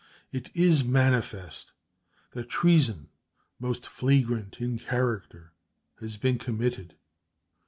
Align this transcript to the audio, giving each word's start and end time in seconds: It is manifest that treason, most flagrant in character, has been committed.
It 0.31 0.49
is 0.55 0.83
manifest 0.83 1.73
that 2.31 2.49
treason, 2.49 3.09
most 3.59 3.85
flagrant 3.85 4.59
in 4.59 4.79
character, 4.79 5.53
has 5.99 6.17
been 6.17 6.39
committed. 6.39 6.95